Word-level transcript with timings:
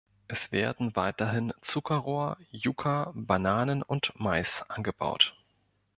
Es 0.27 0.51
werden 0.51 0.95
weiterhin 0.95 1.53
Zuckerrohr, 1.61 2.39
Yuca, 2.49 3.11
Bananen 3.13 3.83
und 3.83 4.13
Mais 4.19 4.65
angebaut. 4.67 5.37